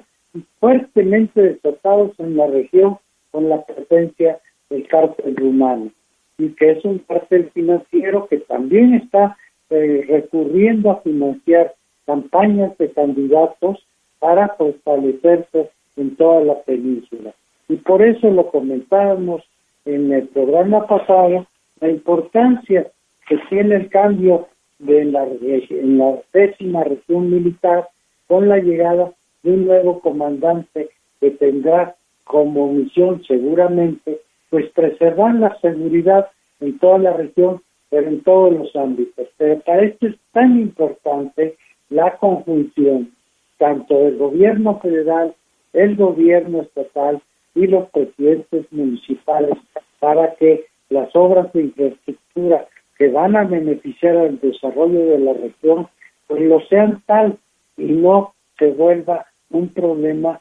[0.59, 2.99] fuertemente desatados en la región
[3.31, 4.39] con la presencia
[4.71, 5.91] del cártel rumano.
[6.39, 9.37] Y que es un cártel financiero que también está
[9.71, 11.75] eh, recurriendo a financiar
[12.07, 13.85] campañas de candidatos
[14.19, 17.35] para fortalecerse en toda la península.
[17.69, 19.43] Y por eso lo comentábamos
[19.85, 21.47] en el programa pasado,
[21.81, 22.87] la importancia
[23.29, 24.49] que tiene el cambio
[24.79, 27.89] de la, en la décima región militar
[28.27, 34.21] con la llegada de un nuevo comandante que tendrá como misión seguramente
[34.51, 36.29] pues preservar la seguridad
[36.61, 37.61] en toda la región,
[37.95, 39.29] pero en todos los ámbitos.
[39.37, 41.57] Pero para esto es tan importante
[41.91, 43.13] la conjunción
[43.57, 45.33] tanto del gobierno federal,
[45.73, 47.23] el gobierno estatal
[47.55, 49.57] y los presidentes municipales
[50.01, 52.67] para que las obras de infraestructura
[52.99, 55.87] que van a beneficiar al desarrollo de la región
[56.27, 57.39] pues lo sean tal
[57.77, 60.41] y no se vuelva un problema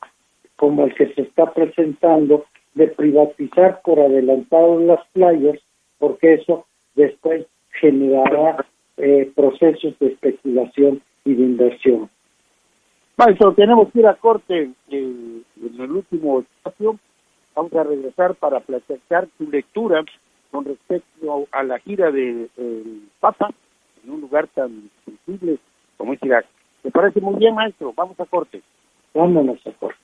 [0.55, 5.59] como el que se está presentando de privatizar por adelantado las playas,
[5.99, 6.65] porque eso
[6.95, 7.45] después
[7.79, 8.65] generará
[8.97, 12.09] eh, procesos de especulación y de inversión.
[13.17, 16.97] Maestro, tenemos que ir a corte en el último espacio.
[17.55, 20.03] vamos a regresar para platicar tu lectura
[20.51, 22.49] con respecto a la gira del
[23.19, 23.49] Papa
[24.03, 25.57] en un lugar tan sensible
[25.97, 26.45] como es Irak.
[26.81, 27.93] ¿Te parece muy bien, maestro?
[27.95, 28.61] Vamos a corte.
[29.13, 29.97] Vámonos a corte.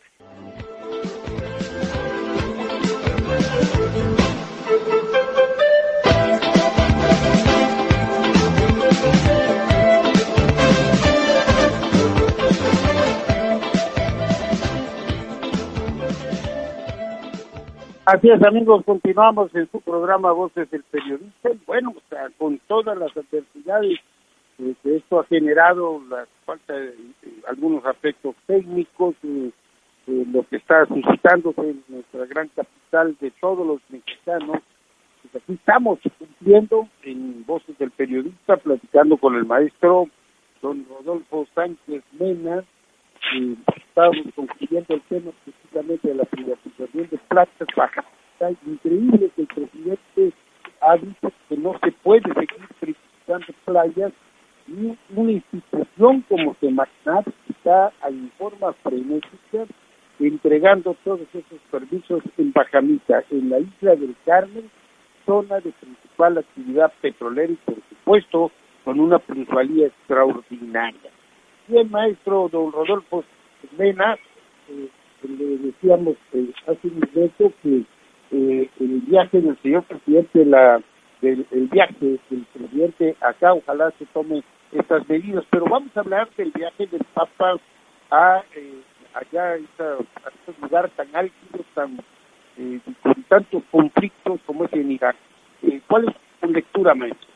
[18.11, 21.51] Así es, amigos, continuamos en su programa Voces del Periodista.
[21.67, 21.93] Bueno,
[22.39, 23.99] con todas las adversidades
[24.57, 26.95] que esto ha generado, la falta de,
[27.47, 29.13] algunos aspectos técnicos,
[30.07, 34.57] lo que está suscitándose en nuestra gran capital de todos los mexicanos.
[35.21, 40.07] Pues aquí estamos cumpliendo en Voces del Periodista, platicando con el maestro
[40.63, 42.63] don Rodolfo Sánchez Mena,
[43.33, 48.05] y estábamos concluyendo el tema precisamente de la privatización de plantas bajas.
[48.39, 50.33] Es increíble que el presidente
[50.81, 54.13] ha dicho que no se puede seguir privatizando playas
[54.67, 59.65] y una institución como Semarnat está en forma frenética
[60.19, 64.69] entregando todos esos servicios en Bajamita, en la isla del Carmen,
[65.25, 68.51] zona de principal actividad petrolera y por supuesto
[68.83, 71.11] con una plusvalía extraordinaria
[71.69, 73.23] bien, maestro don Rodolfo
[73.77, 74.17] Mena,
[74.69, 74.89] eh,
[75.23, 77.83] le decíamos eh, hace un momento que
[78.31, 80.81] eh, el viaje del señor presidente, la,
[81.21, 81.93] del, el viaje
[82.29, 87.03] del presidente acá, ojalá se tome estas medidas, pero vamos a hablar del viaje del
[87.13, 87.55] Papa
[88.11, 88.43] a
[89.13, 91.97] allá a, este lugar tan álgido, tan
[93.01, 95.15] con tantos conflictos como es en Irak.
[95.87, 97.27] ¿Cuál es su lectura, maestro?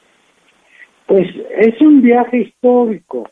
[1.07, 1.27] Pues
[1.57, 3.29] es un viaje histórico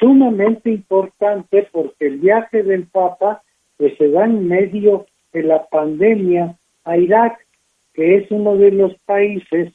[0.00, 3.42] sumamente importante porque el viaje del Papa
[3.76, 7.38] pues, se da en medio de la pandemia a Irak,
[7.94, 9.72] que es uno de los países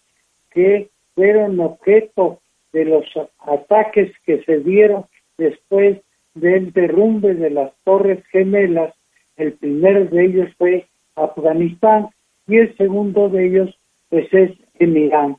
[0.51, 2.39] que fueron objeto
[2.73, 3.05] de los
[3.39, 5.05] ataques que se dieron
[5.37, 6.01] después
[6.33, 8.93] del derrumbe de las Torres Gemelas.
[9.37, 12.09] El primero de ellos fue Afganistán
[12.47, 15.37] y el segundo de ellos pues es en Irán.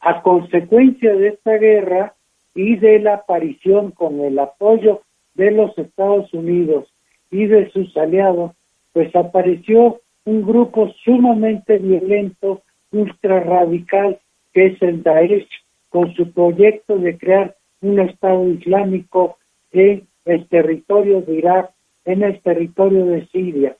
[0.00, 2.14] A consecuencia de esta guerra,
[2.58, 5.02] y de la aparición con el apoyo
[5.34, 6.92] de los Estados Unidos
[7.30, 8.50] y de sus aliados,
[8.92, 14.18] pues apareció un grupo sumamente violento, ultra radical,
[14.52, 15.46] que es el Daesh,
[15.88, 19.38] con su proyecto de crear un Estado Islámico
[19.70, 21.70] en el territorio de Irak,
[22.06, 23.76] en el territorio de Siria.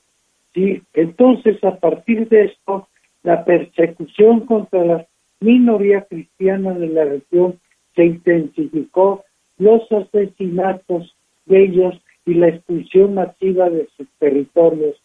[0.53, 0.81] ¿sí?
[0.93, 2.87] Entonces, a partir de esto,
[3.23, 5.05] la persecución contra las
[5.41, 7.59] minorías cristianas de la región
[7.95, 9.23] se intensificó
[9.57, 11.15] los asesinatos
[11.45, 14.95] de ellos y la expulsión masiva de sus territorios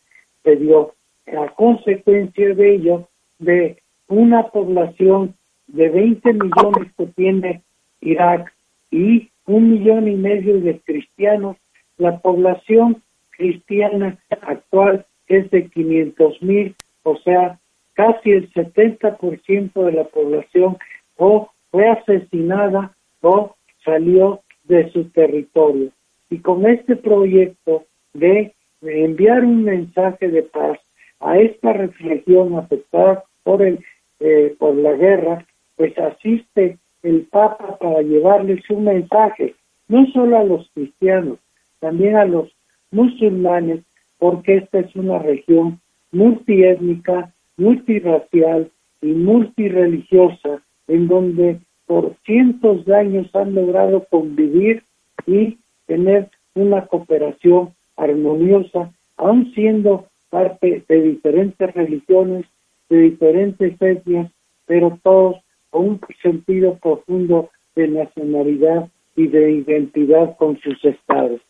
[0.43, 0.95] se dio
[1.27, 3.09] a consecuencia de ello
[3.39, 3.79] de
[4.09, 5.35] una población
[5.67, 7.63] de 20 millones que tiene
[8.01, 8.53] Irak
[8.91, 11.57] y un millón y medio de cristianos,
[11.99, 17.59] la población cristiana actual es de 500 mil, o sea,
[17.95, 20.77] casi el 70% de la población
[21.17, 25.91] o fue asesinada o salió de su territorio.
[26.31, 30.79] Y con este proyecto de enviar un mensaje de paz
[31.19, 33.85] a esta reflexión afectada por el
[34.21, 35.45] eh, por la guerra,
[35.75, 39.57] pues asiste el Papa para llevarles un mensaje,
[39.89, 41.41] no solo a los cristianos,
[41.81, 42.55] también a los
[42.93, 43.81] musulmanes,
[44.19, 45.81] porque esta es una región
[46.13, 48.71] multiétnica, multirracial
[49.03, 54.83] y multireligiosa, en donde por cientos de años han logrado convivir
[55.27, 62.47] y tener una cooperación armoniosa, aun siendo parte de diferentes religiones,
[62.89, 64.31] de diferentes etnias,
[64.67, 65.37] pero todos
[65.71, 71.41] con un sentido profundo de nacionalidad y de identidad con sus estados.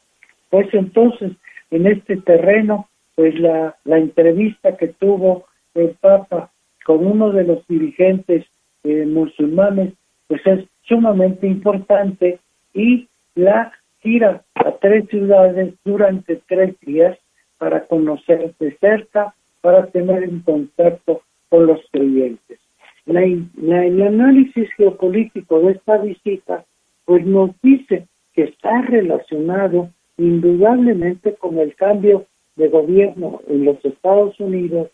[0.50, 1.32] Pues entonces,
[1.70, 6.50] en este terreno, pues la, la entrevista que tuvo el Papa
[6.84, 8.44] con uno de los dirigentes
[8.84, 9.94] eh, musulmanes,
[10.28, 12.38] pues es sumamente importante
[12.72, 17.18] y la gira a tres ciudades durante tres días
[17.58, 22.58] para conocer de cerca, para tener en contacto con los creyentes.
[23.06, 26.64] el análisis geopolítico de esta visita
[27.06, 32.26] pues nos dice que está relacionado indudablemente con el cambio
[32.56, 34.90] de gobierno en los Estados Unidos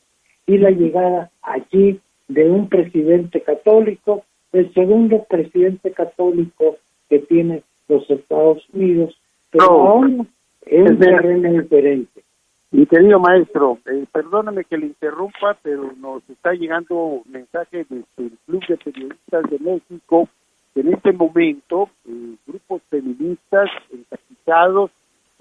[0.47, 2.01] y la llegada allí
[2.31, 6.77] de un presidente católico, el segundo presidente católico
[7.09, 9.17] que tiene los Estados Unidos,
[9.51, 10.25] pero ahora
[10.67, 12.23] es un terreno diferente.
[12.71, 18.33] Mi querido maestro, eh, perdóname que le interrumpa, pero nos está llegando mensaje desde el
[18.47, 20.29] Club de Periodistas de México
[20.73, 24.93] que en este momento eh, grupos feministas encapizados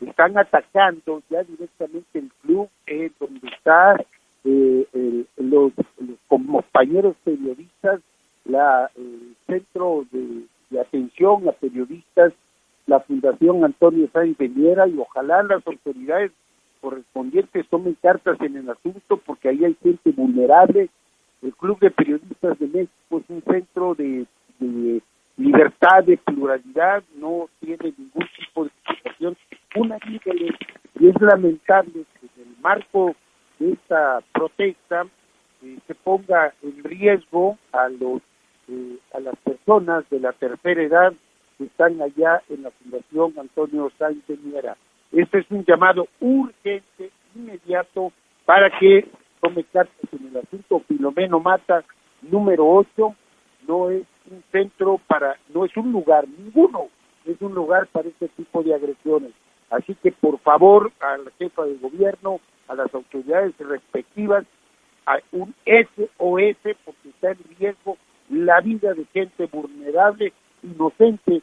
[0.04, 3.96] están atacando ya directamente el club eh, donde está
[4.46, 5.72] eh, los,
[6.80, 7.99] compañeros periodistas,
[8.45, 12.32] la, el centro de, de, atención a periodistas,
[12.88, 16.32] la Fundación Antonio Sáenz Veniera y ojalá las autoridades
[16.80, 20.89] correspondientes tomen cartas en el asunto porque ahí hay gente vulnerable.
[21.41, 24.25] El Club de Periodistas de México es un centro de,
[25.36, 29.38] libertad, de pluralidad, no tiene ningún tipo de situación.
[29.75, 33.15] Una y es lamentable que en el marco
[33.59, 35.05] de esta protesta
[35.90, 38.22] se ponga en riesgo a los
[38.68, 41.14] eh, a las personas de la tercera edad
[41.58, 44.78] que están allá en la Fundación Antonio Sánchez Miera.
[45.12, 48.14] Este es un llamado urgente, inmediato,
[48.46, 49.08] para que
[49.42, 50.84] tome cartas en el asunto.
[50.88, 51.84] Filomeno Mata,
[52.22, 53.16] número 8,
[53.68, 56.90] no es un centro para, no es un lugar, ninguno
[57.26, 59.32] es un lugar para este tipo de agresiones.
[59.72, 64.46] Así que por favor a la jefa de gobierno, a las autoridades respectivas,
[65.32, 67.97] un SOS porque está en riesgo
[68.30, 70.34] la vida de gente vulnerable,
[70.64, 71.41] inocente,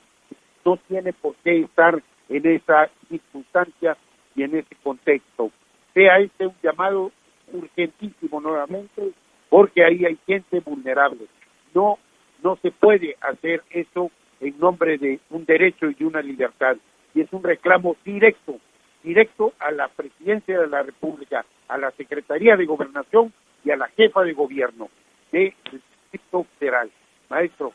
[0.65, 3.97] no tiene por qué estar en esa circunstancia
[4.35, 5.51] y en ese contexto.
[5.95, 7.13] Sea este un llamado
[7.53, 9.13] urgentísimo nuevamente,
[9.49, 11.27] porque ahí hay gente vulnerable.
[11.75, 11.99] No,
[12.43, 16.77] no se puede hacer eso en nombre de un derecho y una libertad.
[17.15, 18.59] Y es un reclamo directo,
[19.03, 23.33] directo a la presidencia de la República, a la Secretaría de Gobernación
[23.67, 24.89] y a la jefa de gobierno
[25.33, 26.91] del Distrito Federal.
[27.29, 27.73] Maestro.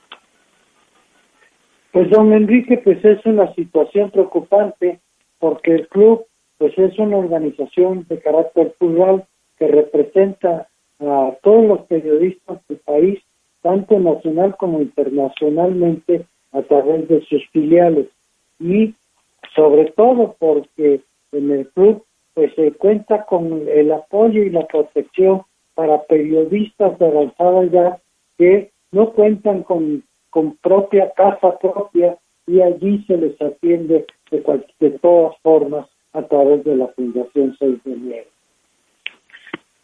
[1.91, 5.01] Pues don Enrique, pues es una situación preocupante
[5.39, 6.25] porque el club
[6.57, 9.25] pues es una organización de carácter plural
[9.57, 10.67] que representa
[10.99, 13.19] a todos los periodistas del país,
[13.61, 18.07] tanto nacional como internacionalmente, a través de sus filiales.
[18.59, 18.93] Y
[19.55, 25.41] sobre todo porque en el club pues se cuenta con el apoyo y la protección
[25.81, 28.01] para periodistas de avanzada edad
[28.37, 34.89] que no cuentan con con propia casa propia y allí se les atiende de, de
[34.99, 38.29] todas formas a través de la Fundación 6 de enero.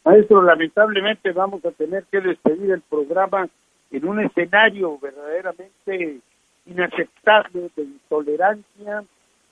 [0.06, 3.50] Maestro, lamentablemente vamos a tener que despedir el programa
[3.90, 6.20] en un escenario verdaderamente
[6.68, 9.04] inaceptable de intolerancia,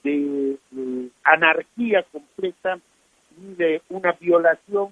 [0.04, 0.56] de,
[1.24, 2.78] anarquía completa
[3.36, 4.90] y de una violación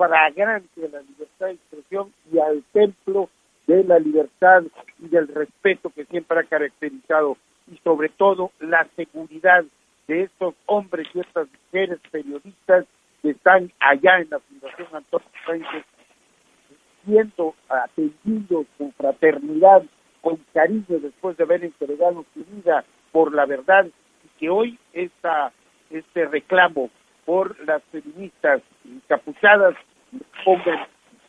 [0.00, 3.28] flagrante de la libertad de expresión y al templo
[3.66, 4.62] de la libertad
[4.98, 7.36] y del respeto que siempre ha caracterizado
[7.70, 9.64] y sobre todo la seguridad
[10.08, 12.86] de estos hombres y estas mujeres periodistas
[13.20, 15.84] que están allá en la Fundación Antonio Sánchez
[17.04, 19.82] siendo atendidos con fraternidad,
[20.22, 25.52] con cariño después de haber entregado su vida por la verdad y que hoy esta,
[25.90, 26.90] este reclamo
[27.24, 29.76] por las feministas encapuchadas
[30.44, 30.86] pongan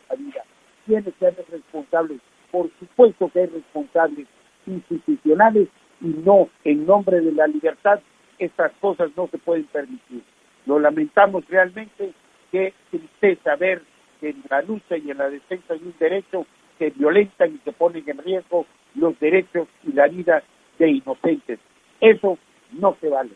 [0.09, 0.43] la vida.
[0.85, 2.19] Tiene que ser responsables
[2.51, 4.27] por supuesto que hay responsables
[4.67, 5.69] institucionales
[6.01, 7.99] y no en nombre de la libertad,
[8.37, 10.21] estas cosas no se pueden permitir.
[10.65, 12.11] Lo lamentamos realmente,
[12.51, 13.81] qué tristeza ver
[14.19, 16.45] que en la lucha y en la defensa de un derecho
[16.77, 18.65] se violentan y se ponen en riesgo
[18.95, 20.43] los derechos y la vida
[20.77, 21.59] de inocentes.
[21.99, 22.37] Eso
[22.71, 23.31] no se vale.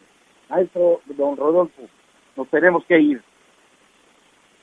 [0.50, 1.84] Maestro don Rodolfo,
[2.36, 3.22] nos tenemos que ir.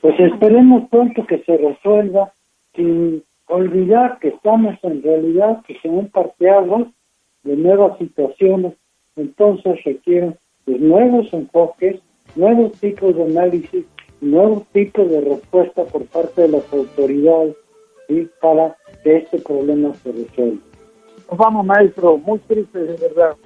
[0.03, 2.33] Pues esperemos pronto que se resuelva
[2.75, 6.91] sin olvidar que estamos en realidad que se han parteado
[7.43, 8.73] de nuevas situaciones,
[9.15, 10.35] entonces requieren
[10.65, 12.01] nuevos enfoques,
[12.35, 13.85] nuevos tipos de análisis,
[14.19, 17.55] nuevos tipos de respuesta por parte de las autoridades
[18.41, 18.75] para
[19.05, 20.61] que este problema se resuelva.
[21.31, 23.37] Nos vamos, maestro, muy tristes de verdad.